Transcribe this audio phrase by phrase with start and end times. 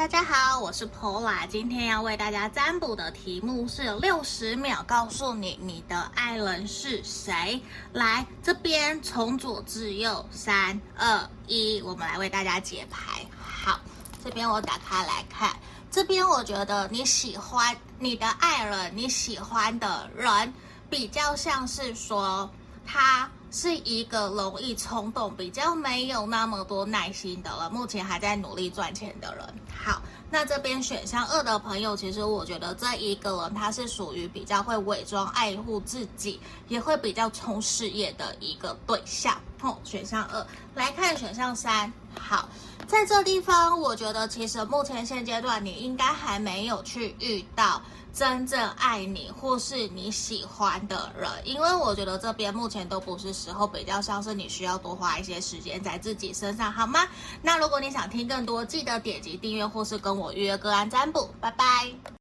[0.00, 7.60] 大家好，我是 Pola，今天要为大家占卜的题目是六十秒告诉你你的爱人是谁。
[7.92, 13.26] 来这边从左至右，三二一，我们来为大家解牌。
[13.38, 13.78] 好，
[14.24, 15.54] 这边我打开来看，
[15.90, 20.54] 这边我觉得你喜欢你的爱人，你喜欢的人
[20.88, 22.50] 比较像是说
[22.86, 23.30] 他。
[23.50, 29.44] 是一个容易冲动、比较没有那么多耐心的人，目前还在努力赚钱的人。
[29.76, 39.36] 好，那这边选项二的朋友，其实我觉得这一个人他是属于比较会伪装、爱护自己，也会比较冲事业的一个对象。
[39.62, 41.92] 哦，选项二来看选项三。
[42.18, 42.48] 好，
[42.86, 47.80] 在这地方，我觉得其实目前现阶段你应该还没有去遇到。
[48.12, 57.06] 真正爱你或是你喜欢的人，因为我觉得这边目前都不是时候，比较像是你需要多花一些时间在自己身上，好吗？
[57.40, 62.19] 那如果你想听更多，记得点击订阅或是跟我预约个案占卜，拜拜。